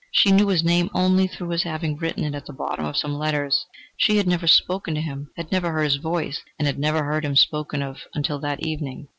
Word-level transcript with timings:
She 0.11 0.31
knew 0.31 0.47
his 0.47 0.63
name 0.63 0.89
only 0.95 1.27
through 1.27 1.49
his 1.51 1.61
having 1.61 1.95
written 1.95 2.23
it 2.23 2.33
at 2.33 2.47
the 2.47 2.53
bottom 2.53 2.85
of 2.85 2.97
some 2.97 3.11
of 3.11 3.17
his 3.21 3.21
letters; 3.21 3.67
she 3.97 4.17
had 4.17 4.25
never 4.25 4.47
spoken 4.47 4.95
to 4.95 5.01
him, 5.01 5.29
had 5.37 5.51
never 5.51 5.71
heard 5.71 5.83
his 5.83 5.97
voice, 5.97 6.41
and 6.57 6.65
had 6.65 6.79
never 6.79 7.03
heard 7.03 7.23
him 7.23 7.35
spoken 7.35 7.83
of 7.83 7.99
until 8.15 8.39
that 8.39 8.61
evening. 8.65 9.09